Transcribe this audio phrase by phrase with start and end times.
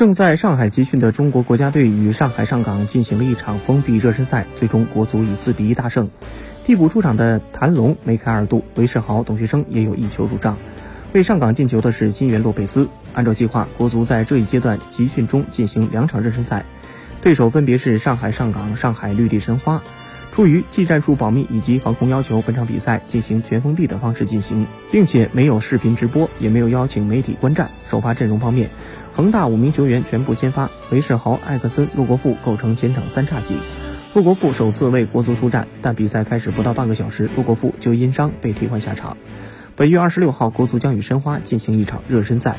[0.00, 6.08] 正在上海集训的中国国家队与上海上港进行了一场封闭热身赛，最终国足以四比一大胜。
[6.64, 10.56] 替补出场的谭龙梅开二度，韦世豪、董学生也有一球入账。
[11.12, 12.88] 为上港进球的是金元洛佩斯。
[13.12, 16.64] 按照计划，国足在这一阶段集训中进行两场热身赛，
[17.20, 19.82] 对手分别是上海上港、上海绿地申花。
[20.32, 27.68] 出于技战术保密以及防控要求，本场比赛进行全封闭的方式进行，并且没有视频直播，也没有邀请媒体观战。
[27.90, 28.70] 首发阵容方面，
[29.20, 33.54] 恒大五名球员全部先发，韦世豪、艾克森、陆国富构成前场三叉戟。
[34.14, 39.18] 陆国富首次为国足出战，但比赛开始不到半个小时，陆国富就因伤被替换下场。
[39.76, 42.56] 本月二十六号，国足将与申花进行一场热身赛。